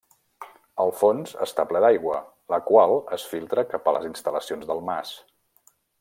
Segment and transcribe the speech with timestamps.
[0.83, 2.17] El fons està ple d'aigua,
[2.53, 5.13] la qual es filtra cap a les instal·lacions del mas.